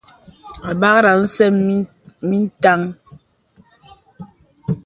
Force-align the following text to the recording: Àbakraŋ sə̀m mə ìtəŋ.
Àbakraŋ 0.69 1.19
sə̀m 1.35 1.55
mə 2.27 2.33
ìtəŋ. 2.45 2.81